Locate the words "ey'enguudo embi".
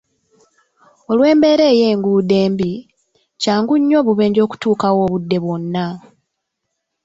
1.73-2.71